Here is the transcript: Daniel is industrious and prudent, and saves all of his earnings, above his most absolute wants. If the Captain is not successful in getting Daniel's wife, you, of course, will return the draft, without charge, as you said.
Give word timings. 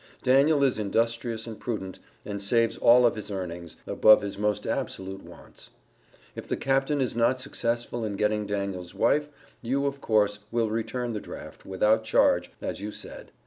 Daniel 0.23 0.63
is 0.63 0.79
industrious 0.79 1.45
and 1.45 1.59
prudent, 1.59 1.99
and 2.25 2.41
saves 2.41 2.75
all 2.75 3.05
of 3.05 3.15
his 3.15 3.29
earnings, 3.29 3.75
above 3.85 4.23
his 4.23 4.35
most 4.35 4.65
absolute 4.65 5.21
wants. 5.21 5.69
If 6.35 6.47
the 6.47 6.57
Captain 6.57 6.99
is 6.99 7.15
not 7.15 7.39
successful 7.39 8.03
in 8.03 8.15
getting 8.15 8.47
Daniel's 8.47 8.95
wife, 8.95 9.29
you, 9.61 9.85
of 9.85 10.01
course, 10.01 10.39
will 10.51 10.71
return 10.71 11.13
the 11.13 11.21
draft, 11.21 11.67
without 11.67 12.03
charge, 12.03 12.49
as 12.63 12.81
you 12.81 12.89
said. 12.91 13.31